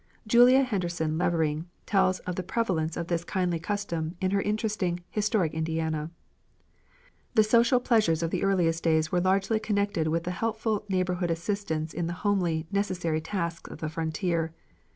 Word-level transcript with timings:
Julia 0.25 0.63
Henderson 0.63 1.15
Levering 1.19 1.67
tells 1.85 2.21
of 2.21 2.35
the 2.35 2.41
prevalence 2.41 2.97
of 2.97 3.05
this 3.05 3.23
kindly 3.23 3.59
custom 3.59 4.15
in 4.19 4.31
her 4.31 4.41
interesting 4.41 5.01
"Historic 5.11 5.53
Indiana": 5.53 6.09
"The 7.35 7.43
social 7.43 7.79
pleasures 7.79 8.23
of 8.23 8.31
the 8.31 8.41
earliest 8.43 8.81
days 8.83 9.11
were 9.11 9.21
largely 9.21 9.59
connected 9.59 10.07
with 10.07 10.23
the 10.23 10.31
helpful 10.31 10.85
neighbourhood 10.89 11.29
assistance 11.29 11.93
in 11.93 12.07
the 12.07 12.13
homely, 12.25 12.65
necessary 12.71 13.21
tasks 13.21 13.69
of 13.69 13.77
the 13.77 13.89
frontier. 13.89 14.51